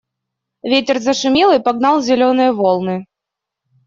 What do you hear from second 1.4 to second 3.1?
и погнал зеленые волны.